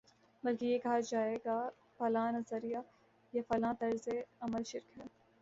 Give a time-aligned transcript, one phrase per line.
[0.43, 1.57] بلکہ یہ کہا جائے گا
[1.97, 2.77] فلاں نظریہ
[3.33, 4.09] یا فلاں طرزِ
[4.41, 5.05] عمل شرک ہے